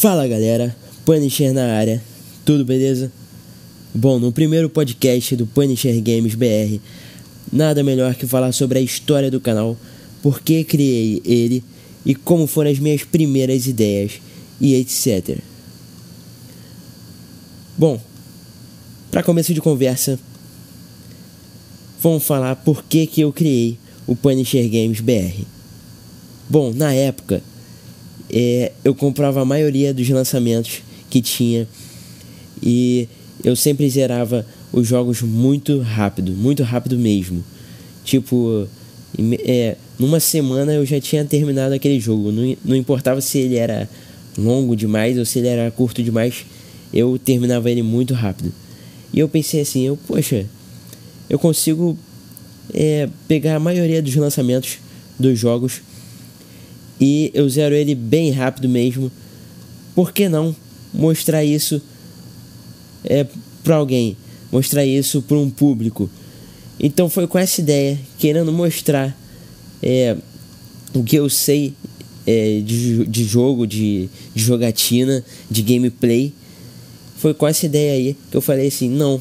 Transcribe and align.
Fala 0.00 0.26
galera, 0.26 0.74
Punisher 1.04 1.52
na 1.52 1.74
área, 1.74 2.02
tudo 2.42 2.64
beleza? 2.64 3.12
Bom, 3.94 4.18
no 4.18 4.32
primeiro 4.32 4.70
podcast 4.70 5.36
do 5.36 5.46
Punisher 5.46 6.00
Games 6.00 6.34
BR, 6.34 6.80
nada 7.52 7.84
melhor 7.84 8.14
que 8.14 8.26
falar 8.26 8.50
sobre 8.52 8.78
a 8.78 8.80
história 8.80 9.30
do 9.30 9.42
canal, 9.42 9.76
por 10.22 10.40
que 10.40 10.64
criei 10.64 11.20
ele 11.22 11.62
e 12.06 12.14
como 12.14 12.46
foram 12.46 12.70
as 12.70 12.78
minhas 12.78 13.04
primeiras 13.04 13.66
ideias 13.66 14.22
e 14.58 14.74
etc. 14.74 15.36
Bom, 17.76 18.00
para 19.10 19.22
começo 19.22 19.52
de 19.52 19.60
conversa, 19.60 20.18
vamos 22.02 22.22
falar 22.22 22.56
por 22.56 22.82
que, 22.84 23.06
que 23.06 23.20
eu 23.20 23.34
criei 23.34 23.78
o 24.06 24.16
Punisher 24.16 24.66
Games 24.66 25.00
BR. 25.00 25.44
Bom, 26.48 26.72
na 26.72 26.90
época 26.90 27.42
é, 28.32 28.72
eu 28.84 28.94
comprava 28.94 29.40
a 29.40 29.44
maioria 29.44 29.92
dos 29.92 30.08
lançamentos 30.08 30.82
que 31.08 31.20
tinha 31.20 31.66
e 32.62 33.08
eu 33.42 33.56
sempre 33.56 33.88
zerava 33.88 34.46
os 34.72 34.86
jogos 34.86 35.22
muito 35.22 35.80
rápido, 35.80 36.32
muito 36.32 36.62
rápido 36.62 36.98
mesmo. 36.98 37.44
Tipo, 38.04 38.68
é, 39.44 39.76
numa 39.98 40.20
semana 40.20 40.72
eu 40.72 40.86
já 40.86 41.00
tinha 41.00 41.24
terminado 41.24 41.74
aquele 41.74 41.98
jogo. 41.98 42.30
Não, 42.30 42.56
não 42.64 42.76
importava 42.76 43.20
se 43.20 43.38
ele 43.38 43.56
era 43.56 43.88
longo 44.38 44.76
demais 44.76 45.18
ou 45.18 45.24
se 45.24 45.38
ele 45.38 45.48
era 45.48 45.70
curto 45.70 46.02
demais, 46.02 46.44
eu 46.92 47.18
terminava 47.18 47.70
ele 47.70 47.82
muito 47.82 48.14
rápido. 48.14 48.52
E 49.12 49.18
eu 49.18 49.28
pensei 49.28 49.60
assim, 49.60 49.86
eu, 49.86 49.96
poxa, 49.96 50.46
eu 51.28 51.38
consigo 51.38 51.98
é, 52.72 53.08
pegar 53.26 53.56
a 53.56 53.60
maioria 53.60 54.00
dos 54.00 54.14
lançamentos 54.14 54.78
dos 55.18 55.38
jogos 55.38 55.82
e 57.00 57.30
eu 57.32 57.48
zero 57.48 57.74
ele 57.74 57.94
bem 57.94 58.30
rápido 58.30 58.68
mesmo. 58.68 59.10
Por 59.94 60.12
que 60.12 60.28
não 60.28 60.54
mostrar 60.92 61.44
isso 61.44 61.80
é, 63.04 63.26
para 63.64 63.76
alguém? 63.76 64.16
Mostrar 64.52 64.84
isso 64.84 65.22
para 65.22 65.38
um 65.38 65.48
público. 65.48 66.10
Então 66.78 67.08
foi 67.08 67.26
com 67.26 67.38
essa 67.38 67.60
ideia, 67.60 67.98
querendo 68.18 68.52
mostrar 68.52 69.16
é, 69.82 70.16
o 70.92 71.02
que 71.02 71.16
eu 71.16 71.28
sei 71.28 71.72
é, 72.26 72.60
de, 72.64 73.06
de 73.06 73.24
jogo, 73.24 73.66
de, 73.66 74.08
de 74.34 74.42
jogatina, 74.42 75.24
de 75.50 75.62
gameplay. 75.62 76.32
Foi 77.16 77.34
com 77.34 77.46
essa 77.46 77.66
ideia 77.66 77.92
aí 77.92 78.16
que 78.30 78.36
eu 78.36 78.40
falei 78.40 78.68
assim: 78.68 78.88
não, 78.88 79.20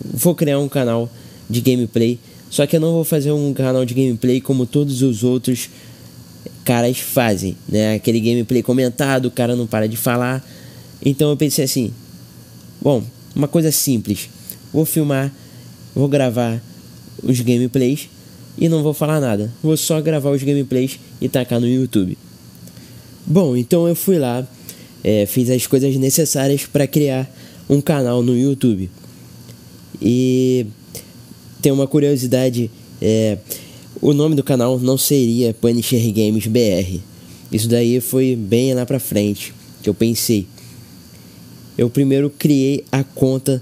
vou 0.00 0.34
criar 0.34 0.58
um 0.58 0.68
canal 0.68 1.10
de 1.48 1.60
gameplay. 1.60 2.18
Só 2.50 2.66
que 2.66 2.76
eu 2.76 2.80
não 2.80 2.92
vou 2.92 3.04
fazer 3.04 3.32
um 3.32 3.52
canal 3.52 3.84
de 3.84 3.94
gameplay 3.94 4.40
como 4.40 4.66
todos 4.66 5.02
os 5.02 5.24
outros 5.24 5.68
caras 6.66 6.98
fazem, 6.98 7.56
né? 7.68 7.94
Aquele 7.94 8.18
gameplay 8.18 8.60
comentado, 8.60 9.26
o 9.26 9.30
cara 9.30 9.54
não 9.54 9.68
para 9.68 9.88
de 9.88 9.96
falar. 9.96 10.44
Então 11.02 11.30
eu 11.30 11.36
pensei 11.36 11.64
assim: 11.64 11.92
bom, 12.82 13.04
uma 13.34 13.46
coisa 13.46 13.70
simples. 13.70 14.28
Vou 14.72 14.84
filmar, 14.84 15.32
vou 15.94 16.08
gravar 16.08 16.60
os 17.22 17.40
gameplays 17.40 18.08
e 18.58 18.68
não 18.68 18.82
vou 18.82 18.92
falar 18.92 19.20
nada. 19.20 19.50
Vou 19.62 19.76
só 19.76 20.00
gravar 20.00 20.30
os 20.30 20.42
gameplays 20.42 20.98
e 21.20 21.28
tacar 21.28 21.60
no 21.60 21.68
YouTube. 21.68 22.18
Bom, 23.24 23.56
então 23.56 23.86
eu 23.86 23.94
fui 23.94 24.18
lá, 24.18 24.46
é, 25.04 25.24
fiz 25.24 25.48
as 25.48 25.68
coisas 25.68 25.96
necessárias 25.96 26.66
para 26.66 26.86
criar 26.86 27.30
um 27.70 27.80
canal 27.80 28.24
no 28.24 28.36
YouTube. 28.36 28.90
E 30.02 30.66
tem 31.62 31.70
uma 31.70 31.86
curiosidade. 31.86 32.70
É, 33.00 33.38
o 34.06 34.14
nome 34.14 34.36
do 34.36 34.44
canal 34.44 34.78
não 34.78 34.96
seria 34.96 35.52
Punisher 35.52 36.12
Games 36.12 36.46
BR. 36.46 37.00
Isso 37.50 37.68
daí 37.68 38.00
foi 38.00 38.36
bem 38.36 38.72
lá 38.72 38.86
pra 38.86 39.00
frente 39.00 39.52
que 39.82 39.88
eu 39.90 39.94
pensei. 39.94 40.46
Eu 41.76 41.90
primeiro 41.90 42.30
criei 42.30 42.84
a 42.92 43.02
conta 43.02 43.60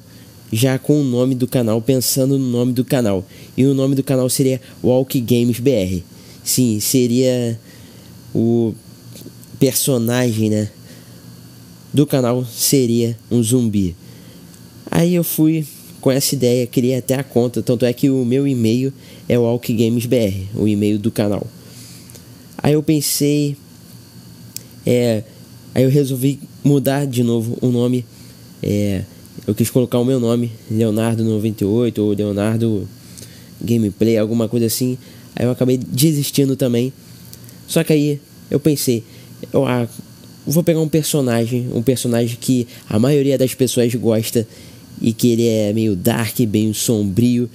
já 0.53 0.79
com 0.79 1.01
o 1.01 1.03
nome 1.03 1.35
do 1.35 1.49
canal, 1.49 1.81
pensando 1.81 2.39
no 2.39 2.47
nome 2.47 2.75
do 2.75 2.85
canal. 2.85 3.25
E 3.57 3.65
o 3.65 3.73
nome 3.73 3.95
do 3.95 4.03
canal 4.03 4.29
seria 4.29 4.61
Walk 4.83 5.19
Games 5.19 5.61
BR. 5.61 6.03
Sim, 6.45 6.79
seria 6.79 7.59
o 8.35 8.75
personagem, 9.59 10.51
né, 10.51 10.69
do 11.91 12.07
canal 12.07 12.45
seria 12.45 13.17
um 13.31 13.43
zumbi. 13.43 13.97
Aí 14.91 15.15
eu 15.15 15.25
fui 15.25 15.67
com 16.05 16.11
essa 16.11 16.35
ideia, 16.35 16.67
criei 16.67 16.99
até 16.99 17.15
a 17.15 17.25
conta. 17.25 17.63
Tanto 17.63 17.87
é 17.87 17.93
que 17.95 18.11
o 18.11 18.27
meu 18.27 18.47
e-mail 18.47 18.93
é 19.27 19.39
o 19.39 19.47
AlkGamesBR, 19.47 20.49
o 20.55 20.69
e-mail 20.69 20.99
do 20.99 21.11
canal. 21.11 21.47
Aí 22.59 22.75
eu 22.75 22.83
pensei. 22.83 23.57
É, 24.85 25.23
aí 25.75 25.83
eu 25.83 25.89
resolvi 25.89 26.39
mudar 26.63 27.07
de 27.07 27.23
novo 27.23 27.57
o 27.63 27.69
nome. 27.69 28.05
É, 28.63 29.01
eu 29.47 29.55
quis 29.55 29.71
colocar 29.71 29.99
o 29.99 30.05
meu 30.05 30.21
nome, 30.21 30.53
Leonardo98 30.71 31.99
ou 31.99 32.13
Leonardo 32.13 32.87
Gameplay, 33.63 34.19
alguma 34.19 34.47
coisa 34.47 34.67
assim. 34.67 34.99
Aí 35.35 35.47
eu 35.47 35.53
acabei 35.53 35.79
desistindo 35.79 36.55
também. 36.55 36.93
Só 37.67 37.83
que 37.83 37.95
aí 37.95 38.21
eu 38.51 38.61
pensei, 38.61 39.03
eu 39.51 39.65
ah, 39.65 39.89
vou 40.47 40.63
pegar 40.63 40.81
um 40.81 40.89
personagem, 40.89 41.67
um 41.73 41.81
personagem 41.81 42.37
que 42.39 42.69
a 42.91 42.99
maioria 42.99 43.39
das 43.39 43.55
pessoas 43.55 43.95
gosta 43.95 44.47
e 45.01 45.13
que 45.13 45.29
ele 45.29 45.47
é 45.47 45.73
meio 45.73 45.97
dark, 45.97 46.39
bem 46.41 46.73
sombrio, 46.73 47.49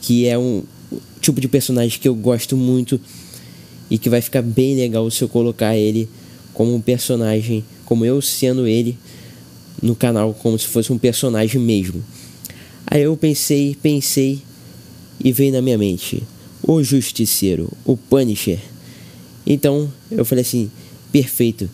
que 0.00 0.26
é 0.26 0.38
um 0.38 0.62
tipo 1.20 1.40
de 1.40 1.48
personagem 1.48 1.98
que 1.98 2.08
eu 2.08 2.14
gosto 2.14 2.56
muito 2.56 3.00
e 3.90 3.98
que 3.98 4.08
vai 4.08 4.20
ficar 4.20 4.42
bem 4.42 4.76
legal 4.76 5.10
se 5.10 5.22
eu 5.22 5.28
colocar 5.28 5.76
ele 5.76 6.08
como 6.52 6.74
um 6.74 6.80
personagem, 6.80 7.64
como 7.84 8.04
eu 8.04 8.20
sendo 8.20 8.66
ele 8.66 8.98
no 9.80 9.94
canal, 9.94 10.34
como 10.34 10.58
se 10.58 10.66
fosse 10.66 10.92
um 10.92 10.98
personagem 10.98 11.60
mesmo. 11.60 12.02
Aí 12.86 13.02
eu 13.02 13.16
pensei, 13.16 13.76
pensei 13.80 14.42
e 15.22 15.32
veio 15.32 15.52
na 15.52 15.62
minha 15.62 15.78
mente 15.78 16.22
o 16.62 16.82
Justiceiro, 16.82 17.70
o 17.84 17.96
Punisher. 17.96 18.58
Então 19.46 19.90
eu 20.10 20.24
falei 20.24 20.42
assim: 20.42 20.70
perfeito, 21.10 21.68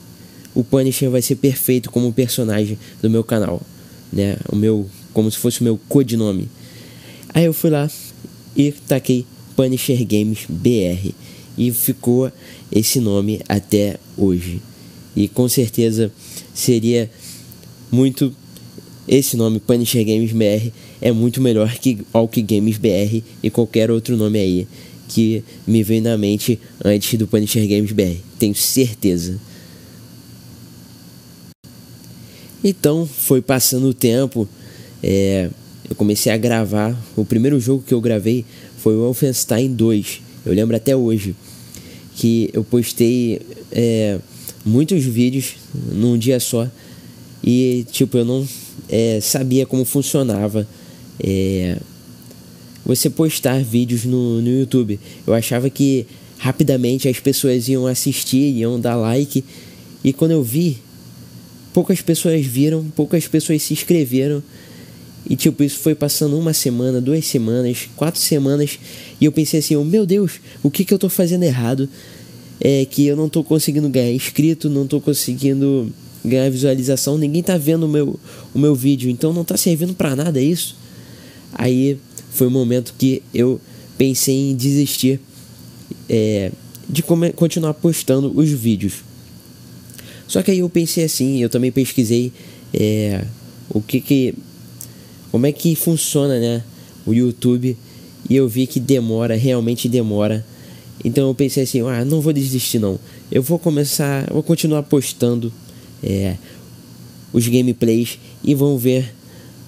o 0.55 0.65
Punisher 0.65 1.11
vai 1.11 1.23
ser 1.23 1.37
perfeito 1.37 1.91
como 1.91 2.13
personagem 2.13 2.79
do 3.03 3.11
meu 3.11 3.23
canal 3.23 3.61
né? 4.13 4.37
O 4.51 4.57
meu, 4.57 4.89
como 5.13 5.31
se 5.31 5.39
fosse 5.39 5.61
o 5.61 5.65
meu 5.65 5.79
codinome. 5.89 6.49
Aí 7.35 7.45
eu 7.45 7.53
fui 7.53 7.71
lá 7.71 7.91
e 8.57 8.73
taquei 8.73 9.27
Punisher 9.55 10.05
Games 10.07 10.47
BR 10.49 11.13
e 11.57 11.73
ficou 11.73 12.31
esse 12.71 13.01
nome 13.01 13.41
até 13.49 13.99
hoje. 14.17 14.61
E 15.17 15.29
com 15.29 15.49
certeza 15.49 16.13
seria 16.55 17.11
muito 17.91 18.35
esse 19.07 19.37
nome 19.37 19.59
Punisher 19.59 20.05
Games 20.05 20.33
BR 20.33 20.71
é 21.01 21.11
muito 21.11 21.41
melhor 21.41 21.73
que 21.79 21.99
Alk 22.13 22.43
Games 22.43 22.77
BR 22.77 23.23
e 23.43 23.51
qualquer 23.51 23.91
outro 23.91 24.17
nome 24.17 24.39
aí 24.39 24.69
que 25.09 25.43
me 25.67 25.83
veio 25.83 26.03
na 26.03 26.19
mente 26.19 26.61
antes 26.85 27.19
do 27.19 27.27
Punisher 27.27 27.67
Games 27.67 27.93
BR. 27.93 28.19
Tenho 28.39 28.55
certeza. 28.55 29.41
Então 32.63 33.07
foi 33.07 33.41
passando 33.41 33.89
o 33.89 33.95
tempo, 33.95 34.49
é, 35.03 35.49
eu 35.89 35.97
comecei 35.97 36.33
a 36.33 36.37
gravar. 36.37 36.97
O 37.17 37.25
primeiro 37.25 37.59
jogo 37.61 37.83
que 37.87 37.95
eu 37.95 38.01
gravei 38.01 38.45
foi 38.79 38.95
o 38.95 39.01
Wolfenstein 39.01 39.73
2. 39.73 40.21
Eu 40.45 40.53
lembro 40.53 40.77
até 40.77 40.95
hoje 40.95 41.35
que 42.17 42.51
eu 42.53 42.65
postei 42.65 43.41
é, 43.71 44.19
muitos 44.65 45.05
vídeos 45.05 45.55
num 45.93 46.19
dia 46.19 46.41
só 46.41 46.69
e 47.43 47.87
tipo 47.93 48.19
eu 48.19 48.25
não 48.25 48.47
é, 48.89 49.21
sabia 49.21 49.65
como 49.65 49.85
funcionava 49.85 50.67
é, 51.21 51.79
você 52.85 53.09
postar 53.09 53.63
vídeos 53.63 54.05
no, 54.05 54.43
no 54.43 54.49
YouTube. 54.49 54.99
Eu 55.27 55.33
achava 55.33 55.71
que 55.71 56.07
rapidamente 56.39 57.09
as 57.09 57.21
pessoas 57.21 57.69
iam 57.69 57.87
assistir, 57.87 58.53
iam 58.57 58.81
dar 58.81 58.97
like 58.97 59.45
e 60.03 60.13
quando 60.13 60.33
eu 60.33 60.43
vi 60.43 60.79
poucas 61.79 62.01
pessoas 62.01 62.45
viram, 62.45 62.85
poucas 62.97 63.29
pessoas 63.29 63.63
se 63.63 63.73
inscreveram. 63.73 64.43
E 65.31 65.37
tipo, 65.37 65.63
isso 65.63 65.79
foi 65.79 65.95
passando 65.95 66.37
uma 66.37 66.53
semana, 66.53 67.01
duas 67.01 67.25
semanas, 67.25 67.89
quatro 67.95 68.21
semanas. 68.21 68.81
E 69.21 69.25
eu 69.25 69.31
pensei 69.31 69.61
assim, 69.61 69.77
oh, 69.77 69.85
meu 69.85 70.05
Deus, 70.05 70.41
o 70.61 70.73
que, 70.73 70.85
que 70.85 70.93
eu 70.93 70.99
tô 70.99 71.09
fazendo 71.09 71.45
errado? 71.45 71.89
É 72.61 72.85
que 72.85 73.07
eu 73.07 73.15
não 73.15 73.29
tô 73.29 73.45
conseguindo 73.45 73.89
ganhar 73.89 74.11
inscrito, 74.11 74.69
não 74.69 74.89
tô 74.89 75.01
conseguindo 75.01 75.93
ganhar 76.25 76.51
visualização, 76.51 77.17
ninguém 77.17 77.45
tá 77.45 77.57
vendo 77.57 77.85
o 77.85 77.89
meu, 77.89 78.19
o 78.53 78.59
meu 78.59 78.75
vídeo, 78.75 79.09
então 79.09 79.33
não 79.33 79.45
tá 79.45 79.57
servindo 79.57 79.95
para 79.95 80.17
nada 80.17 80.41
isso. 80.41 80.77
Aí 81.53 81.97
foi 82.33 82.49
o 82.49 82.51
momento 82.51 82.93
que 82.99 83.23
eu 83.33 83.61
pensei 83.97 84.51
em 84.51 84.57
desistir 84.57 85.21
é, 86.09 86.51
de 86.89 87.05
continuar 87.05 87.75
postando 87.75 88.37
os 88.37 88.51
vídeos. 88.51 89.08
Só 90.29 90.43
que 90.43 90.51
aí 90.51 90.59
eu 90.59 90.69
pensei 90.69 91.05
assim, 91.05 91.43
eu 91.43 91.49
também 91.49 91.73
pesquisei 91.73 92.33
é, 92.73 93.25
o 93.71 93.81
que 93.81 94.01
que. 94.01 94.35
Como 95.33 95.47
é 95.47 95.53
que 95.53 95.75
funciona, 95.75 96.39
né? 96.39 96.63
O 97.07 97.13
YouTube. 97.13 97.77
E 98.29 98.37
eu 98.37 98.47
vi 98.47 98.67
que 98.67 98.79
demora, 98.79 99.35
realmente 99.35 99.89
demora. 99.89 100.45
Então 101.03 101.29
eu 101.29 101.35
pensei 101.35 101.63
assim, 101.63 101.81
ah, 101.81 102.05
não 102.05 102.21
vou 102.21 102.33
desistir 102.33 102.79
não. 102.79 102.99
Eu 103.33 103.43
vou 103.43 103.59
começar, 103.59 104.29
vou 104.31 104.43
continuar 104.43 104.83
postando 104.83 105.53
é, 106.03 106.37
os 107.33 107.47
gameplays 107.49 108.19
e 108.45 108.55
vamos 108.55 108.83
ver 108.83 109.15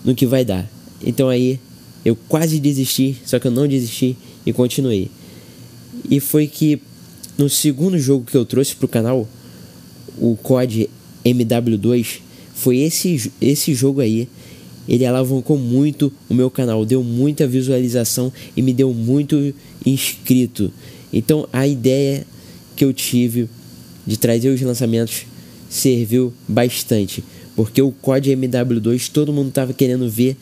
no 0.04 0.14
que 0.14 0.26
vai 0.26 0.44
dar. 0.44 0.68
Então 1.02 1.28
aí 1.28 1.58
eu 2.04 2.16
quase 2.28 2.58
desisti, 2.58 3.16
só 3.24 3.38
que 3.38 3.46
eu 3.46 3.50
não 3.50 3.66
desisti 3.66 4.16
e 4.44 4.52
continuei. 4.52 5.10
E 6.10 6.20
foi 6.20 6.46
que 6.46 6.80
no 7.38 7.48
segundo 7.48 7.98
jogo 7.98 8.26
que 8.26 8.36
eu 8.36 8.44
trouxe 8.44 8.74
para 8.74 8.86
o 8.86 8.88
canal, 8.88 9.28
o 10.18 10.36
COD 10.36 10.88
MW2, 11.24 12.20
foi 12.54 12.78
esse, 12.78 13.32
esse 13.40 13.74
jogo 13.74 14.00
aí. 14.00 14.28
Ele 14.88 15.06
alavancou 15.06 15.56
muito 15.56 16.12
o 16.28 16.34
meu 16.34 16.50
canal, 16.50 16.84
deu 16.84 17.02
muita 17.02 17.46
visualização 17.46 18.32
e 18.56 18.62
me 18.62 18.72
deu 18.72 18.92
muito 18.92 19.54
inscrito. 19.84 20.72
Então 21.12 21.48
a 21.52 21.66
ideia 21.66 22.26
que 22.74 22.84
eu 22.84 22.92
tive 22.92 23.48
de 24.06 24.16
trazer 24.16 24.48
os 24.48 24.60
lançamentos 24.60 25.26
serviu 25.68 26.32
bastante, 26.48 27.22
porque 27.54 27.80
o 27.80 27.92
COD 27.92 28.30
MW2 28.32 29.10
todo 29.10 29.32
mundo 29.32 29.50
estava 29.50 29.72
querendo 29.72 30.08
ver 30.10 30.36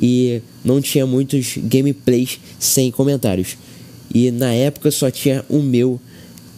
e 0.00 0.40
não 0.64 0.80
tinha 0.80 1.06
muitos 1.06 1.56
gameplays 1.58 2.40
sem 2.58 2.90
comentários. 2.90 3.56
E 4.12 4.30
na 4.30 4.52
época 4.52 4.90
só 4.90 5.10
tinha 5.10 5.44
o 5.48 5.60
meu, 5.60 6.00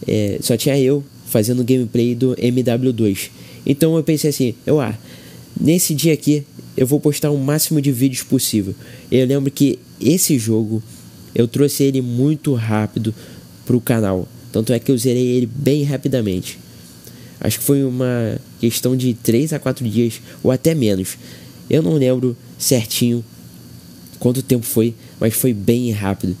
é, 0.07 0.39
só 0.41 0.55
tinha 0.55 0.79
eu 0.79 1.03
fazendo 1.31 1.63
gameplay 1.63 2.13
do 2.13 2.35
MW2. 2.35 3.29
Então 3.65 3.95
eu 3.95 4.03
pensei 4.03 4.29
assim, 4.29 4.53
eu 4.65 4.81
ah, 4.81 4.93
nesse 5.59 5.95
dia 5.95 6.13
aqui 6.13 6.43
eu 6.75 6.85
vou 6.85 6.99
postar 6.99 7.31
o 7.31 7.37
máximo 7.37 7.81
de 7.81 7.91
vídeos 7.91 8.23
possível. 8.23 8.75
Eu 9.09 9.25
lembro 9.25 9.49
que 9.49 9.79
esse 9.99 10.37
jogo 10.37 10.83
eu 11.33 11.47
trouxe 11.47 11.83
ele 11.83 12.01
muito 12.01 12.53
rápido 12.53 13.15
pro 13.65 13.79
canal. 13.79 14.27
Tanto 14.51 14.73
é 14.73 14.79
que 14.79 14.91
eu 14.91 14.97
zerei 14.97 15.25
ele 15.25 15.45
bem 15.45 15.83
rapidamente. 15.83 16.59
Acho 17.39 17.59
que 17.59 17.65
foi 17.65 17.83
uma 17.83 18.37
questão 18.59 18.95
de 18.95 19.13
3 19.13 19.53
a 19.53 19.59
4 19.59 19.87
dias 19.87 20.21
ou 20.43 20.51
até 20.51 20.75
menos. 20.75 21.17
Eu 21.69 21.81
não 21.81 21.93
lembro 21.93 22.35
certinho 22.59 23.23
quanto 24.19 24.43
tempo 24.43 24.65
foi, 24.65 24.93
mas 25.19 25.33
foi 25.33 25.53
bem 25.53 25.91
rápido. 25.91 26.35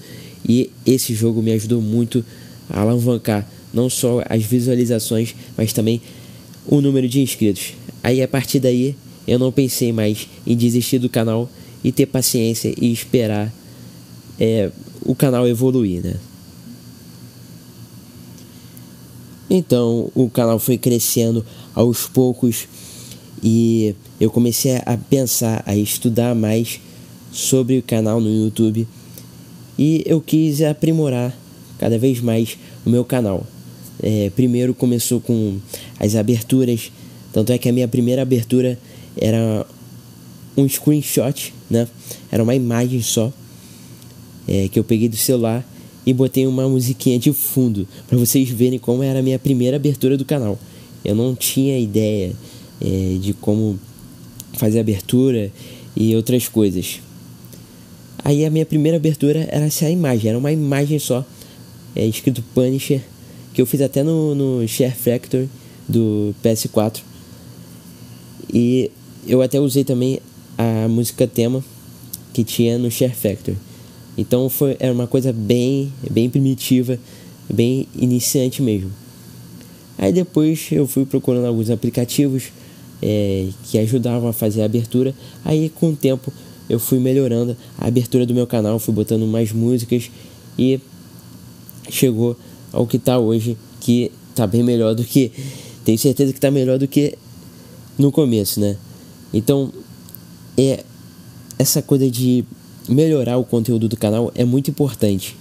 E 0.47 0.69
esse 0.85 1.15
jogo 1.15 1.41
me 1.41 1.53
ajudou 1.53 1.81
muito 1.81 2.23
a 2.69 2.81
alavancar 2.81 3.47
não 3.73 3.89
só 3.89 4.23
as 4.29 4.43
visualizações, 4.43 5.35
mas 5.57 5.73
também 5.73 6.01
o 6.67 6.81
número 6.81 7.07
de 7.07 7.21
inscritos. 7.21 7.73
Aí 8.03 8.21
a 8.21 8.27
partir 8.27 8.59
daí 8.59 8.95
eu 9.27 9.37
não 9.37 9.51
pensei 9.51 9.91
mais 9.93 10.27
em 10.45 10.55
desistir 10.55 10.99
do 10.99 11.09
canal 11.09 11.49
e 11.83 11.91
ter 11.91 12.05
paciência 12.05 12.73
e 12.79 12.91
esperar 12.91 13.51
é, 14.39 14.71
o 15.05 15.15
canal 15.15 15.47
evoluir, 15.47 16.03
né? 16.03 16.15
Então 19.49 20.09
o 20.15 20.29
canal 20.29 20.57
foi 20.59 20.77
crescendo 20.77 21.45
aos 21.75 22.07
poucos 22.07 22.67
e 23.43 23.95
eu 24.19 24.29
comecei 24.29 24.77
a 24.85 24.97
pensar, 24.97 25.63
a 25.65 25.75
estudar 25.75 26.33
mais 26.33 26.79
sobre 27.31 27.77
o 27.77 27.83
canal 27.83 28.21
no 28.21 28.29
YouTube 28.29 28.87
e 29.77 30.03
eu 30.05 30.21
quis 30.21 30.61
aprimorar 30.61 31.35
cada 31.77 31.97
vez 31.97 32.21
mais 32.21 32.57
o 32.85 32.89
meu 32.89 33.03
canal. 33.03 33.45
É, 34.01 34.31
primeiro 34.35 34.73
começou 34.73 35.19
com 35.19 35.59
as 35.99 36.15
aberturas, 36.15 36.91
tanto 37.31 37.51
é 37.51 37.57
que 37.57 37.69
a 37.69 37.71
minha 37.71 37.87
primeira 37.87 38.21
abertura 38.21 38.77
era 39.15 39.65
um 40.57 40.67
screenshot, 40.67 41.53
né? 41.69 41.87
Era 42.31 42.43
uma 42.43 42.55
imagem 42.55 43.01
só 43.01 43.31
é, 44.47 44.67
que 44.67 44.79
eu 44.79 44.83
peguei 44.83 45.07
do 45.07 45.17
celular 45.17 45.65
e 46.05 46.13
botei 46.13 46.47
uma 46.47 46.67
musiquinha 46.67 47.19
de 47.19 47.31
fundo 47.31 47.87
para 48.07 48.17
vocês 48.17 48.49
verem 48.49 48.79
como 48.79 49.03
era 49.03 49.19
a 49.19 49.21
minha 49.21 49.37
primeira 49.37 49.77
abertura 49.77 50.17
do 50.17 50.25
canal. 50.25 50.57
Eu 51.05 51.15
não 51.15 51.35
tinha 51.35 51.77
ideia 51.79 52.33
é, 52.81 53.17
de 53.21 53.33
como 53.33 53.79
fazer 54.53 54.79
abertura 54.79 55.51
e 55.95 56.15
outras 56.15 56.47
coisas. 56.47 56.99
Aí 58.23 58.45
a 58.45 58.49
minha 58.49 58.65
primeira 58.65 58.97
abertura 58.97 59.47
era 59.51 59.65
essa 59.65 59.89
imagem, 59.89 60.29
era 60.29 60.37
uma 60.37 60.51
imagem 60.51 60.99
só, 60.99 61.25
é, 61.95 62.05
escrito 62.05 62.43
Punisher, 62.53 63.01
que 63.53 63.61
eu 63.61 63.65
fiz 63.65 63.81
até 63.81 64.03
no, 64.03 64.33
no 64.33 64.67
Share 64.67 64.93
Factory 64.93 65.49
do 65.87 66.33
PS4. 66.43 67.01
E 68.53 68.91
eu 69.27 69.41
até 69.41 69.59
usei 69.59 69.83
também 69.83 70.19
a 70.57 70.87
música 70.87 71.27
tema 71.27 71.63
que 72.33 72.43
tinha 72.43 72.77
no 72.77 72.89
Share 72.89 73.13
Factory. 73.13 73.57
Então 74.17 74.49
foi 74.49 74.75
era 74.79 74.93
uma 74.93 75.07
coisa 75.07 75.31
bem 75.31 75.91
bem 76.09 76.29
primitiva, 76.29 76.99
bem 77.49 77.87
iniciante 77.95 78.61
mesmo. 78.61 78.91
Aí 79.97 80.11
depois 80.11 80.67
eu 80.71 80.87
fui 80.87 81.05
procurando 81.05 81.45
alguns 81.45 81.69
aplicativos 81.69 82.51
é, 83.01 83.47
que 83.65 83.77
ajudavam 83.77 84.29
a 84.29 84.33
fazer 84.33 84.61
a 84.61 84.65
abertura. 84.65 85.13
Aí 85.43 85.69
com 85.69 85.89
o 85.89 85.95
tempo 85.95 86.31
eu 86.69 86.79
fui 86.79 86.99
melhorando 86.99 87.55
a 87.77 87.87
abertura 87.87 88.25
do 88.25 88.33
meu 88.33 88.47
canal, 88.47 88.79
fui 88.79 88.93
botando 88.93 89.25
mais 89.27 89.51
músicas 89.51 90.09
e 90.57 90.79
chegou 91.89 92.37
ao 92.71 92.87
que 92.87 92.97
está 92.97 93.19
hoje, 93.19 93.57
que 93.79 94.11
está 94.29 94.47
bem 94.47 94.63
melhor 94.63 94.95
do 94.95 95.03
que. 95.03 95.31
Tenho 95.83 95.97
certeza 95.97 96.31
que 96.31 96.37
está 96.37 96.51
melhor 96.51 96.77
do 96.77 96.87
que 96.87 97.17
no 97.97 98.11
começo, 98.11 98.59
né? 98.59 98.77
Então, 99.33 99.71
é 100.57 100.83
essa 101.57 101.81
coisa 101.81 102.09
de 102.09 102.43
melhorar 102.89 103.37
o 103.37 103.43
conteúdo 103.43 103.87
do 103.87 103.95
canal 103.95 104.31
é 104.35 104.43
muito 104.43 104.71
importante. 104.71 105.37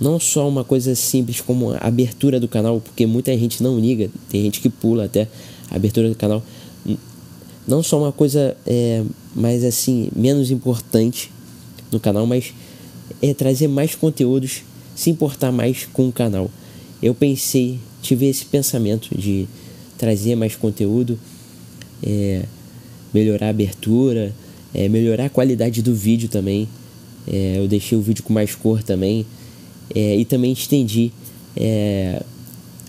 Não 0.00 0.20
só 0.20 0.48
uma 0.48 0.62
coisa 0.62 0.94
simples 0.94 1.40
como 1.40 1.72
a 1.72 1.78
abertura 1.78 2.38
do 2.38 2.46
canal, 2.46 2.80
porque 2.80 3.04
muita 3.04 3.36
gente 3.36 3.62
não 3.62 3.78
liga, 3.78 4.08
tem 4.28 4.42
gente 4.42 4.60
que 4.60 4.68
pula 4.68 5.06
até 5.06 5.28
a 5.70 5.76
abertura 5.76 6.08
do 6.08 6.14
canal. 6.14 6.42
Não 7.66 7.82
só 7.82 7.98
uma 7.98 8.12
coisa 8.12 8.56
é, 8.64 9.02
mais 9.34 9.64
assim, 9.64 10.08
menos 10.14 10.50
importante 10.50 11.30
no 11.90 11.98
canal, 11.98 12.26
mas 12.26 12.54
é 13.20 13.34
trazer 13.34 13.66
mais 13.66 13.94
conteúdos, 13.94 14.62
se 14.98 15.10
importar 15.10 15.52
mais 15.52 15.86
com 15.92 16.08
o 16.08 16.12
canal. 16.12 16.50
Eu 17.00 17.14
pensei, 17.14 17.78
tive 18.02 18.26
esse 18.26 18.44
pensamento 18.44 19.16
de 19.16 19.46
trazer 19.96 20.34
mais 20.34 20.56
conteúdo, 20.56 21.16
é, 22.02 22.44
melhorar 23.14 23.46
a 23.46 23.50
abertura, 23.50 24.34
é, 24.74 24.88
melhorar 24.88 25.26
a 25.26 25.30
qualidade 25.30 25.82
do 25.82 25.94
vídeo 25.94 26.28
também. 26.28 26.68
É, 27.28 27.58
eu 27.58 27.68
deixei 27.68 27.96
o 27.96 28.00
vídeo 28.00 28.24
com 28.24 28.32
mais 28.32 28.56
cor 28.56 28.82
também. 28.82 29.24
É, 29.94 30.16
e 30.16 30.24
também 30.24 30.50
estendi 30.50 31.12
é, 31.56 32.20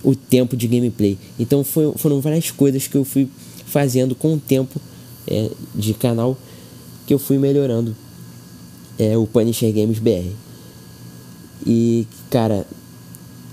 o 0.03 0.15
tempo 0.15 0.57
de 0.57 0.67
gameplay. 0.67 1.15
Então 1.39 1.63
foi, 1.63 1.93
foram 1.95 2.19
várias 2.21 2.49
coisas 2.49 2.87
que 2.87 2.97
eu 2.97 3.05
fui 3.05 3.29
fazendo 3.67 4.15
com 4.15 4.33
o 4.33 4.39
tempo 4.39 4.81
é, 5.27 5.47
de 5.75 5.93
canal 5.93 6.35
que 7.05 7.13
eu 7.13 7.19
fui 7.19 7.37
melhorando 7.37 7.95
é, 8.97 9.15
o 9.15 9.27
Punisher 9.27 9.71
Games 9.71 9.99
BR. 9.99 10.48
E 11.65 12.07
cara, 12.29 12.65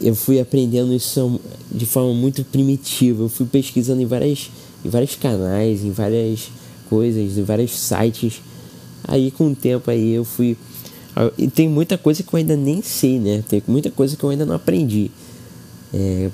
eu 0.01 0.15
fui 0.15 0.39
aprendendo 0.41 0.93
isso 0.93 1.41
de 1.71 1.87
forma 1.87 2.13
muito 2.15 2.45
primitiva. 2.45 3.23
Eu 3.23 3.29
fui 3.29 3.47
pesquisando 3.47 4.01
em 4.01 4.07
várias 4.07 4.51
em 4.85 4.89
vários 4.89 5.17
canais, 5.17 5.83
em 5.83 5.91
várias 5.91 6.51
coisas, 6.89 7.37
em 7.37 7.43
vários 7.43 7.73
sites. 7.73 8.41
Aí 9.05 9.31
com 9.31 9.49
o 9.49 9.55
tempo 9.55 9.91
aí 9.91 10.13
eu 10.13 10.25
fui 10.25 10.57
e 11.39 11.49
tem 11.49 11.67
muita 11.67 11.97
coisa 11.97 12.23
que 12.23 12.33
eu 12.33 12.37
ainda 12.37 12.57
nem 12.57 12.83
sei, 12.83 13.19
né? 13.19 13.43
Tem 13.49 13.63
muita 13.67 13.91
coisa 13.91 14.17
que 14.17 14.23
eu 14.23 14.29
ainda 14.29 14.45
não 14.45 14.55
aprendi. 14.55 15.11
É, 15.95 16.31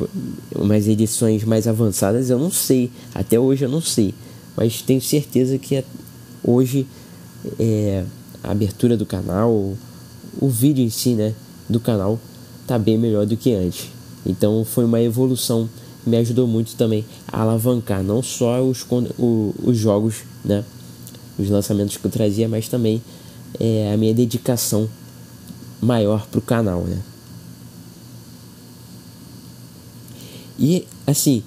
umas 0.57 0.89
edições 0.89 1.45
mais 1.45 1.69
avançadas 1.69 2.31
eu 2.31 2.39
não 2.39 2.51
sei. 2.51 2.91
Até 3.15 3.39
hoje 3.39 3.65
eu 3.65 3.69
não 3.69 3.81
sei. 3.81 4.13
Mas 4.57 4.83
tenho 4.83 5.01
certeza 5.01 5.57
que 5.57 5.85
hoje 6.43 6.87
é, 7.61 8.05
a 8.43 8.51
abertura 8.51 8.97
do 8.97 9.07
canal, 9.07 9.53
o 10.41 10.49
vídeo 10.49 10.85
em 10.85 10.91
si, 10.91 11.15
né? 11.15 11.33
Do 11.69 11.81
canal 11.81 12.19
tá 12.67 12.79
bem 12.79 12.99
melhor 12.99 13.27
do 13.27 13.37
que 13.37 13.53
antes. 13.55 13.91
Então 14.25 14.65
foi 14.65 14.85
uma 14.85 15.01
evolução 15.01 15.69
me 16.05 16.17
ajudou 16.17 16.47
muito 16.47 16.75
também 16.75 17.05
a 17.29 17.43
alavancar 17.43 18.03
não 18.03 18.23
só 18.23 18.61
os, 18.63 18.85
o, 19.19 19.55
os 19.63 19.79
jogos, 19.79 20.25
né, 20.45 20.65
os 21.39 21.49
lançamentos 21.49 21.97
que 21.97 22.05
eu 22.05 22.11
trazia, 22.11 22.49
mas 22.49 22.69
também 22.69 23.03
é, 23.59 23.93
a 23.93 23.97
minha 23.97 24.13
dedicação 24.13 24.89
maior 25.81 26.27
pro 26.27 26.41
canal, 26.41 26.83
né. 26.83 26.99
E 30.59 30.87
assim, 31.07 31.43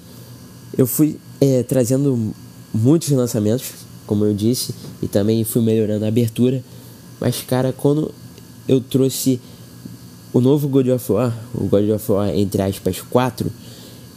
eu 0.76 0.86
fui 0.86 1.18
é, 1.40 1.62
trazendo 1.62 2.34
muitos 2.72 3.08
lançamentos, 3.10 3.72
como 4.06 4.24
eu 4.24 4.34
disse, 4.34 4.74
e 5.00 5.08
também 5.08 5.42
fui 5.44 5.62
melhorando 5.62 6.04
a 6.04 6.08
abertura. 6.08 6.62
Mas 7.18 7.40
cara, 7.42 7.72
quando 7.72 8.12
eu 8.68 8.80
trouxe 8.80 9.40
o 10.32 10.40
novo 10.40 10.68
God 10.68 10.88
of 10.88 11.12
War, 11.12 11.36
o 11.54 11.64
God 11.64 11.90
of 11.90 12.12
War 12.12 12.28
entre 12.36 12.62
aspas 12.62 13.00
4, 13.00 13.50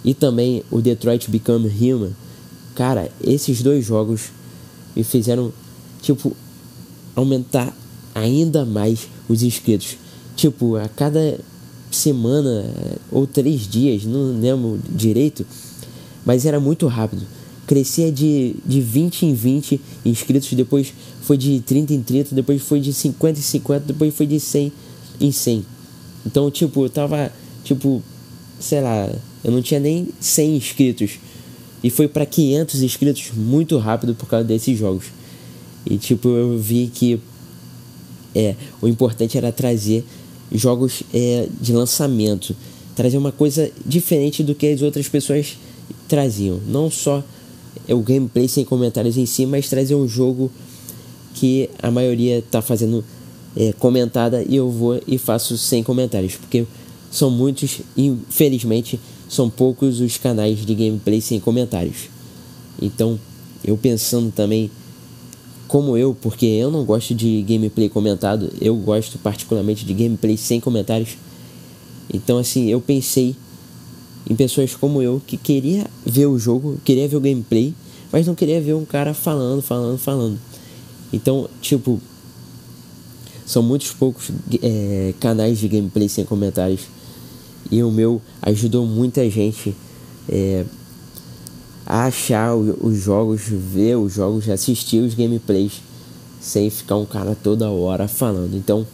e 0.03 0.13
também 0.13 0.63
o 0.71 0.81
Detroit 0.81 1.29
Become 1.29 1.67
Human. 1.67 2.11
Cara, 2.75 3.11
esses 3.21 3.61
dois 3.61 3.85
jogos 3.85 4.31
me 4.95 5.03
fizeram, 5.03 5.51
tipo, 6.01 6.35
aumentar 7.15 7.75
ainda 8.15 8.65
mais 8.65 9.07
os 9.27 9.43
inscritos. 9.43 9.97
Tipo, 10.35 10.77
a 10.77 10.87
cada 10.87 11.39
semana 11.91 12.65
ou 13.11 13.25
três 13.25 13.67
dias, 13.67 14.05
não 14.05 14.39
lembro 14.39 14.79
direito, 14.89 15.45
mas 16.25 16.45
era 16.45 16.59
muito 16.59 16.87
rápido. 16.87 17.25
crescia 17.67 18.11
de, 18.11 18.55
de 18.65 18.81
20 18.81 19.27
em 19.27 19.33
20 19.33 19.81
inscritos, 20.05 20.51
depois 20.53 20.93
foi 21.21 21.37
de 21.37 21.59
30 21.59 21.93
em 21.93 22.01
30, 22.01 22.35
depois 22.35 22.61
foi 22.61 22.79
de 22.79 22.91
50 22.93 23.39
em 23.39 23.41
50, 23.41 23.85
depois 23.85 24.13
foi 24.13 24.25
de 24.25 24.39
100 24.39 24.71
em 25.21 25.31
100. 25.31 25.65
Então, 26.25 26.49
tipo, 26.51 26.85
eu 26.85 26.89
tava, 26.89 27.31
tipo, 27.63 28.01
sei 28.59 28.81
lá, 28.81 29.09
eu 29.43 29.51
não 29.51 29.61
tinha 29.61 29.79
nem 29.79 30.07
100 30.19 30.55
inscritos. 30.57 31.11
E 31.83 31.89
foi 31.89 32.07
para 32.07 32.25
500 32.25 32.81
inscritos 32.81 33.31
muito 33.33 33.77
rápido 33.77 34.13
por 34.13 34.27
causa 34.27 34.45
desses 34.45 34.77
jogos. 34.77 35.05
E, 35.85 35.97
tipo, 35.97 36.27
eu 36.29 36.57
vi 36.57 36.91
que 36.93 37.19
é, 38.35 38.55
o 38.81 38.87
importante 38.87 39.37
era 39.37 39.51
trazer 39.51 40.03
jogos 40.51 41.03
é, 41.13 41.47
de 41.59 41.73
lançamento, 41.73 42.55
trazer 42.95 43.17
uma 43.17 43.31
coisa 43.31 43.71
diferente 43.85 44.43
do 44.43 44.53
que 44.53 44.67
as 44.67 44.81
outras 44.81 45.07
pessoas 45.07 45.57
traziam. 46.07 46.59
Não 46.67 46.91
só 46.91 47.23
o 47.87 47.99
gameplay 47.99 48.47
sem 48.47 48.65
comentários 48.65 49.17
em 49.17 49.25
si, 49.25 49.45
mas 49.45 49.69
trazer 49.69 49.95
um 49.95 50.07
jogo 50.07 50.51
que 51.33 51.69
a 51.81 51.89
maioria 51.89 52.39
está 52.39 52.61
fazendo 52.61 53.03
é, 53.59 53.73
comentada 53.73 54.41
e 54.47 54.55
eu 54.55 54.71
vou 54.71 55.01
e 55.05 55.17
faço 55.17 55.57
sem 55.57 55.83
comentários, 55.83 56.37
porque 56.37 56.65
são 57.11 57.29
muitos, 57.29 57.81
infelizmente, 57.97 58.97
são 59.27 59.49
poucos 59.49 59.99
os 59.99 60.17
canais 60.17 60.65
de 60.65 60.73
gameplay 60.73 61.19
sem 61.19 61.41
comentários. 61.41 62.09
Então, 62.81 63.19
eu 63.63 63.75
pensando 63.75 64.31
também 64.31 64.71
como 65.67 65.97
eu, 65.97 66.15
porque 66.19 66.45
eu 66.45 66.71
não 66.71 66.85
gosto 66.85 67.13
de 67.13 67.41
gameplay 67.41 67.89
comentado, 67.89 68.49
eu 68.61 68.75
gosto 68.77 69.17
particularmente 69.19 69.85
de 69.85 69.93
gameplay 69.93 70.37
sem 70.37 70.61
comentários. 70.61 71.17
Então, 72.11 72.37
assim, 72.37 72.69
eu 72.69 72.79
pensei 72.79 73.35
em 74.29 74.35
pessoas 74.35 74.73
como 74.73 75.01
eu 75.01 75.21
que 75.27 75.35
queria 75.35 75.85
ver 76.05 76.27
o 76.27 76.39
jogo, 76.39 76.79
queria 76.85 77.07
ver 77.09 77.17
o 77.17 77.21
gameplay, 77.21 77.73
mas 78.09 78.25
não 78.25 78.35
queria 78.35 78.61
ver 78.61 78.73
um 78.73 78.85
cara 78.85 79.13
falando, 79.13 79.61
falando, 79.61 79.97
falando. 79.97 80.39
Então, 81.11 81.49
tipo, 81.61 81.99
são 83.49 83.63
muitos 83.63 83.91
poucos 83.91 84.29
é, 84.61 85.11
canais 85.19 85.57
de 85.57 85.67
gameplay 85.67 86.07
sem 86.07 86.23
comentários 86.23 86.81
e 87.71 87.81
o 87.81 87.89
meu 87.89 88.21
ajudou 88.43 88.85
muita 88.85 89.27
gente 89.27 89.75
é, 90.29 90.63
a 91.83 92.05
achar 92.05 92.53
os 92.55 92.95
jogos, 92.99 93.41
ver 93.49 93.95
os 93.97 94.13
jogos, 94.13 94.47
assistir 94.47 94.99
os 94.99 95.15
gameplays 95.15 95.81
sem 96.39 96.69
ficar 96.69 96.97
um 96.97 97.07
cara 97.07 97.35
toda 97.35 97.71
hora 97.71 98.07
falando. 98.07 98.55
Então, 98.55 98.85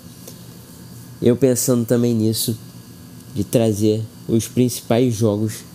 eu 1.22 1.36
pensando 1.36 1.86
também 1.86 2.14
nisso, 2.14 2.58
de 3.36 3.44
trazer 3.44 4.02
os 4.26 4.48
principais 4.48 5.14
jogos, 5.14 5.66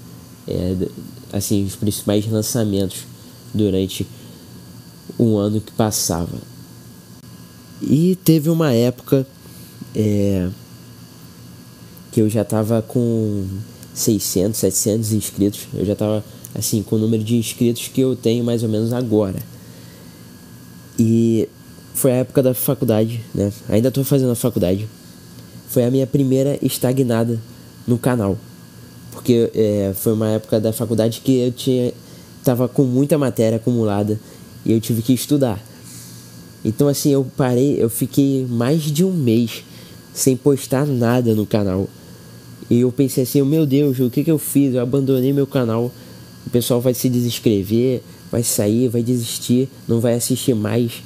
é, 0.49 0.89
assim, 1.35 1.67
os 1.67 1.77
principais 1.77 2.27
lançamentos 2.27 3.05
durante 3.53 4.07
um 5.19 5.37
ano 5.37 5.61
que 5.61 5.73
passava. 5.73 6.39
E 7.83 8.17
teve 8.25 8.51
uma 8.51 8.73
época 8.73 9.27
é, 9.95 10.49
que 12.13 12.21
eu 12.21 12.29
já 12.29 12.45
tava 12.45 12.83
com 12.83 13.47
600, 13.95 14.59
700 14.59 15.13
inscritos, 15.13 15.61
eu 15.75 15.85
já 15.85 15.95
tava 15.95 16.25
assim, 16.55 16.83
com 16.83 16.97
o 16.97 16.99
número 16.99 17.23
de 17.23 17.37
inscritos 17.37 17.89
que 17.89 18.01
eu 18.01 18.17
tenho 18.17 18.45
mais 18.45 18.63
ou 18.63 18.69
menos 18.69 18.93
agora. 18.93 19.39
E 20.99 21.49
foi 21.95 22.13
a 22.13 22.17
época 22.17 22.43
da 22.43 22.55
faculdade, 22.55 23.21
né? 23.35 23.53
Ainda 23.69 23.89
estou 23.89 24.05
fazendo 24.05 24.33
a 24.33 24.37
faculdade. 24.37 24.89
Foi 25.69 25.85
a 25.85 25.91
minha 25.91 26.07
primeira 26.07 26.59
estagnada 26.63 27.39
no 27.87 27.99
canal. 27.99 28.37
Porque 29.13 29.51
é, 29.55 29.93
foi 29.95 30.13
uma 30.13 30.29
época 30.29 30.61
da 30.61 30.73
faculdade 30.73 31.21
que 31.23 31.39
eu 31.39 31.53
tinha 31.53 31.93
tava 32.45 32.69
com 32.69 32.85
muita 32.85 33.19
matéria 33.19 33.57
acumulada 33.57 34.19
e 34.65 34.73
eu 34.73 34.81
tive 34.81 35.03
que 35.03 35.13
estudar. 35.13 35.63
Então 36.65 36.89
assim, 36.89 37.11
eu 37.11 37.27
parei, 37.37 37.83
eu 37.83 37.89
fiquei 37.89 38.47
mais 38.49 38.83
de 38.83 39.05
um 39.05 39.13
mês 39.13 39.65
sem 40.13 40.37
postar 40.37 40.87
nada 40.87 41.35
no 41.35 41.47
canal. 41.47 41.89
E 42.69 42.81
eu 42.81 42.93
pensei 42.93 43.25
assim, 43.25 43.43
meu 43.43 43.67
Deus, 43.67 43.99
o 43.99 44.11
que 44.11 44.23
que 44.23 44.31
eu 44.31 44.39
fiz? 44.39 44.75
Eu 44.75 44.83
abandonei 44.83 45.33
meu 45.33 45.47
canal 45.47 45.91
o 46.47 46.51
pessoal 46.51 46.81
vai 46.81 46.95
se 46.95 47.09
desinscrever, 47.09 48.03
vai 48.31 48.43
sair, 48.43 48.89
vai 48.89 49.03
desistir, 49.03 49.69
não 49.87 50.01
vai 50.01 50.15
assistir 50.15 50.55
mais. 50.55 51.03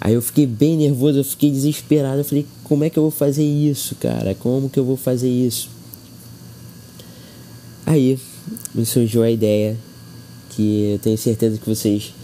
Aí 0.00 0.14
eu 0.14 0.22
fiquei 0.22 0.46
bem 0.46 0.76
nervoso, 0.76 1.18
eu 1.18 1.24
fiquei 1.24 1.50
desesperado. 1.50 2.20
Eu 2.20 2.24
falei, 2.24 2.46
como 2.64 2.84
é 2.84 2.90
que 2.90 2.98
eu 2.98 3.02
vou 3.02 3.10
fazer 3.10 3.44
isso, 3.44 3.94
cara? 3.96 4.34
Como 4.34 4.68
que 4.68 4.78
eu 4.78 4.84
vou 4.84 4.96
fazer 4.96 5.28
isso? 5.28 5.68
Aí 7.84 8.18
me 8.74 8.86
surgiu 8.86 9.22
a 9.22 9.30
ideia 9.30 9.76
que 10.50 10.92
eu 10.94 10.98
tenho 10.98 11.18
certeza 11.18 11.58
que 11.58 11.68
vocês 11.68 12.14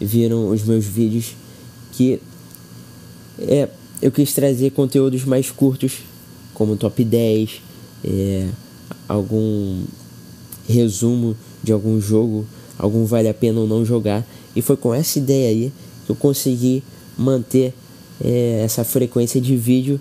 viram 0.00 0.50
os 0.50 0.62
meus 0.62 0.84
vídeos 0.84 1.34
que 1.96 2.20
é, 3.38 3.68
eu 4.02 4.12
quis 4.12 4.34
trazer 4.34 4.70
conteúdos 4.70 5.24
mais 5.24 5.50
curtos, 5.50 6.00
como 6.52 6.76
top 6.76 7.02
10, 7.02 7.62
é, 8.04 8.48
algum 9.08 9.84
resumo 10.68 11.36
de 11.62 11.72
algum 11.72 12.00
jogo, 12.00 12.46
algum 12.78 13.06
vale 13.06 13.28
a 13.28 13.34
pena 13.34 13.60
ou 13.60 13.66
não 13.66 13.84
jogar. 13.84 14.26
E 14.54 14.60
foi 14.60 14.76
com 14.76 14.92
essa 14.92 15.18
ideia 15.18 15.48
aí 15.48 15.72
que 16.04 16.12
eu 16.12 16.16
consegui 16.16 16.82
manter 17.16 17.72
é, 18.22 18.62
essa 18.62 18.84
frequência 18.84 19.40
de 19.40 19.56
vídeo 19.56 19.98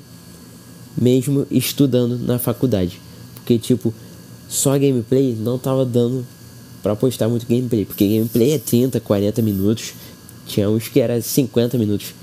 mesmo 1.00 1.48
estudando 1.50 2.18
na 2.18 2.38
faculdade. 2.38 3.00
Porque 3.36 3.58
tipo, 3.58 3.94
só 4.50 4.72
gameplay 4.74 5.36
não 5.40 5.58
tava 5.58 5.86
dando 5.86 6.26
para 6.84 6.96
postar 6.96 7.28
muito 7.28 7.48
gameplay, 7.48 7.86
porque 7.86 8.08
gameplay 8.08 8.52
é 8.52 8.60
30, 8.60 9.00
40 9.00 9.42
minutos. 9.42 9.94
Tinha 10.46 10.70
uns 10.70 10.88
que 10.88 11.00
era 11.00 11.22
50 11.22 11.78
minutos. 11.78 12.14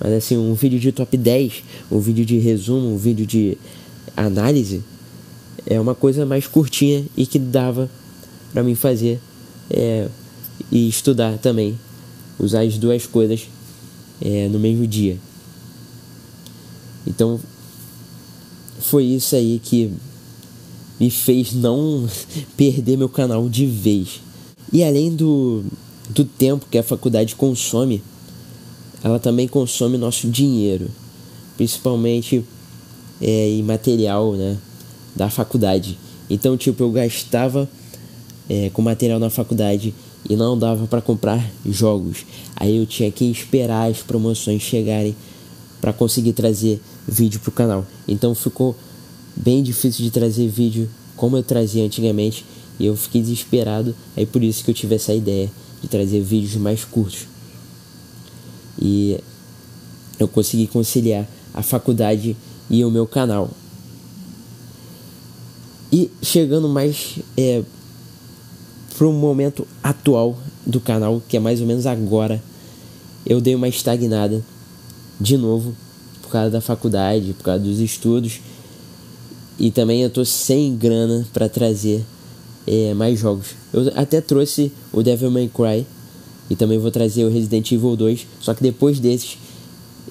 Mas 0.00 0.12
assim, 0.12 0.36
um 0.36 0.54
vídeo 0.54 0.78
de 0.78 0.92
top 0.92 1.16
10, 1.16 1.62
um 1.90 1.98
vídeo 1.98 2.24
de 2.24 2.38
resumo, 2.38 2.94
um 2.94 2.96
vídeo 2.96 3.26
de 3.26 3.56
análise 4.16 4.82
é 5.66 5.80
uma 5.80 5.94
coisa 5.94 6.24
mais 6.24 6.46
curtinha 6.46 7.04
e 7.16 7.26
que 7.26 7.38
dava 7.38 7.90
para 8.52 8.62
mim 8.62 8.74
fazer 8.74 9.20
é, 9.68 10.08
e 10.70 10.88
estudar 10.88 11.36
também. 11.38 11.78
Usar 12.38 12.60
as 12.60 12.78
duas 12.78 13.06
coisas 13.06 13.48
é, 14.20 14.48
no 14.48 14.58
mesmo 14.58 14.86
dia. 14.86 15.18
Então 17.06 17.40
foi 18.78 19.04
isso 19.04 19.34
aí 19.34 19.60
que 19.62 19.90
me 21.00 21.10
fez 21.10 21.52
não 21.52 22.08
perder 22.56 22.96
meu 22.96 23.08
canal 23.08 23.48
de 23.48 23.66
vez. 23.66 24.20
E 24.72 24.84
além 24.84 25.14
do, 25.14 25.64
do 26.16 26.24
tempo 26.24 26.66
que 26.70 26.78
a 26.78 26.82
faculdade 26.82 27.36
consome, 27.36 28.02
ela 29.04 29.18
também 29.18 29.46
consome 29.46 29.98
nosso 29.98 30.28
dinheiro, 30.28 30.88
principalmente 31.58 32.42
é, 33.20 33.50
em 33.50 33.62
material 33.62 34.32
né, 34.32 34.56
da 35.14 35.28
faculdade. 35.28 35.98
Então, 36.28 36.56
tipo, 36.56 36.82
eu 36.82 36.90
gastava 36.90 37.68
é, 38.48 38.70
com 38.70 38.80
material 38.80 39.20
na 39.20 39.28
faculdade 39.28 39.94
e 40.28 40.34
não 40.34 40.58
dava 40.58 40.86
para 40.86 41.02
comprar 41.02 41.44
jogos. 41.66 42.24
Aí 42.56 42.78
eu 42.78 42.86
tinha 42.86 43.10
que 43.12 43.30
esperar 43.30 43.90
as 43.90 43.98
promoções 43.98 44.62
chegarem 44.62 45.14
para 45.82 45.92
conseguir 45.92 46.32
trazer 46.32 46.80
vídeo 47.06 47.38
pro 47.40 47.52
canal. 47.52 47.86
Então 48.08 48.34
ficou 48.34 48.74
bem 49.36 49.62
difícil 49.62 50.02
de 50.02 50.10
trazer 50.10 50.48
vídeo 50.48 50.88
como 51.14 51.36
eu 51.36 51.42
trazia 51.42 51.84
antigamente 51.84 52.44
e 52.80 52.86
eu 52.86 52.96
fiquei 52.96 53.20
desesperado. 53.20 53.94
Aí 54.16 54.24
por 54.24 54.42
isso 54.42 54.64
que 54.64 54.70
eu 54.70 54.74
tive 54.74 54.96
essa 54.96 55.12
ideia 55.12 55.50
trazer 55.88 56.20
vídeos 56.20 56.56
mais 56.56 56.84
curtos. 56.84 57.26
E 58.80 59.18
eu 60.18 60.28
consegui 60.28 60.66
conciliar 60.66 61.26
a 61.54 61.62
faculdade 61.62 62.36
e 62.68 62.84
o 62.84 62.90
meu 62.90 63.06
canal. 63.06 63.50
E 65.92 66.10
chegando 66.22 66.68
mais 66.68 67.18
é, 67.36 67.62
para 68.96 69.06
o 69.06 69.12
momento 69.12 69.66
atual 69.82 70.36
do 70.66 70.80
canal, 70.80 71.22
que 71.28 71.36
é 71.36 71.40
mais 71.40 71.60
ou 71.60 71.66
menos 71.66 71.86
agora, 71.86 72.42
eu 73.24 73.40
dei 73.40 73.54
uma 73.54 73.68
estagnada 73.68 74.44
de 75.20 75.36
novo 75.36 75.74
por 76.22 76.30
causa 76.30 76.50
da 76.50 76.60
faculdade, 76.60 77.34
por 77.34 77.44
causa 77.44 77.62
dos 77.62 77.78
estudos. 77.78 78.40
E 79.58 79.70
também 79.70 80.02
eu 80.02 80.10
tô 80.10 80.24
sem 80.24 80.76
grana 80.76 81.26
para 81.32 81.48
trazer 81.48 82.04
é, 82.66 82.94
mais 82.94 83.18
jogos. 83.18 83.48
Eu 83.72 83.92
até 83.94 84.20
trouxe 84.20 84.72
o 84.92 85.02
Devil 85.02 85.30
May 85.30 85.48
Cry 85.48 85.86
e 86.50 86.56
também 86.56 86.78
vou 86.78 86.90
trazer 86.90 87.24
o 87.24 87.30
Resident 87.30 87.70
Evil 87.72 87.96
2, 87.96 88.26
só 88.40 88.54
que 88.54 88.62
depois 88.62 88.98
desses 88.98 89.38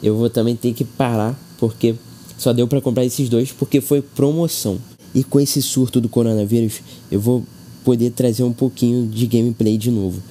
eu 0.01 0.15
vou 0.15 0.29
também 0.29 0.55
ter 0.55 0.73
que 0.73 0.83
parar 0.83 1.39
porque 1.57 1.95
só 2.37 2.51
deu 2.53 2.67
para 2.67 2.81
comprar 2.81 3.05
esses 3.05 3.29
dois 3.29 3.51
porque 3.51 3.81
foi 3.81 4.01
promoção. 4.01 4.77
E 5.13 5.23
com 5.23 5.39
esse 5.39 5.61
surto 5.61 6.01
do 6.01 6.09
coronavírus, 6.09 6.81
eu 7.09 7.19
vou 7.19 7.43
poder 7.83 8.11
trazer 8.11 8.43
um 8.43 8.51
pouquinho 8.51 9.07
de 9.07 9.25
gameplay 9.27 9.77
de 9.77 9.89
novo. 9.89 10.21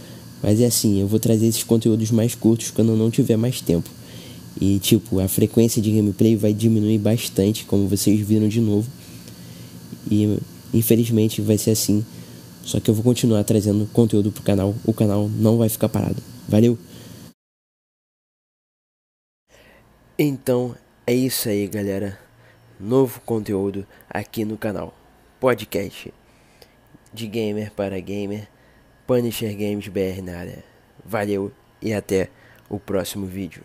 Mas 0.43 0.61
é 0.61 0.67
assim, 0.67 1.01
eu 1.01 1.07
vou 1.07 1.19
trazer 1.19 1.47
esses 1.47 1.63
conteúdos 1.63 2.11
mais 2.11 2.35
curtos 2.35 2.71
quando 2.71 2.91
eu 2.91 2.97
não 2.97 3.11
tiver 3.11 3.37
mais 3.37 3.63
tempo. 3.63 3.89
E 4.61 4.79
tipo, 4.79 5.21
a 5.21 5.27
frequência 5.27 5.81
de 5.81 5.91
gameplay 5.91 6.37
vai 6.37 6.53
diminuir 6.53 6.99
bastante, 6.99 7.65
como 7.65 7.89
vocês 7.89 8.21
viram 8.21 8.47
de 8.47 8.61
novo. 8.61 8.87
E 10.11 10.39
infelizmente 10.75 11.41
vai 11.41 11.57
ser 11.57 11.71
assim 11.71 12.05
Só 12.63 12.81
que 12.81 12.91
eu 12.91 12.95
vou 12.95 13.05
continuar 13.05 13.45
trazendo 13.45 13.87
conteúdo 13.93 14.33
pro 14.33 14.43
canal. 14.43 14.75
O 14.85 14.93
canal 14.93 15.29
não 15.29 15.59
vai 15.59 15.69
ficar 15.69 15.89
parado. 15.89 16.23
Valeu! 16.49 16.79
Então 20.19 20.75
é 21.07 21.13
isso 21.13 21.49
aí, 21.49 21.67
galera. 21.67 22.19
Novo 22.81 23.21
conteúdo 23.21 23.87
aqui 24.09 24.45
no 24.45 24.57
canal. 24.57 24.95
Podcast 25.39 26.13
de 27.13 27.27
gamer 27.27 27.71
para 27.73 28.01
gamer. 28.01 28.49
Punisher 29.07 29.55
Games 29.55 29.89
BR 29.89 30.23
na 30.23 30.39
área. 30.39 30.65
Valeu 31.05 31.53
e 31.83 31.93
até 31.93 32.31
o 32.71 32.81
próximo 32.81 33.27
vídeo. 33.27 33.63